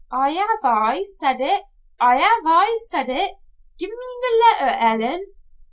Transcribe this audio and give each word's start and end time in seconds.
"I 0.11 0.31
ha'e 0.33 0.57
aye 0.63 1.03
said 1.03 1.39
it. 1.39 1.61
I 1.99 2.17
ha'e 2.17 2.41
aye 2.43 2.77
said 2.89 3.07
it. 3.07 3.33
Gie 3.77 3.85
me 3.85 3.91
the 3.91 4.55
letter, 4.57 4.75
Ellen." 4.79 5.25